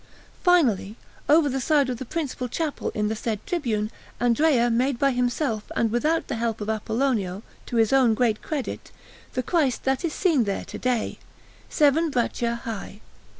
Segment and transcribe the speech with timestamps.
[0.41, 0.95] Finally,
[1.29, 5.71] over the side of the principal chapel in the said tribune, Andrea made by himself
[5.75, 8.89] and without the help of Apollonio, to his own great credit,
[9.33, 11.19] the Christ that is still seen there to day,
[11.69, 12.99] seven braccia high.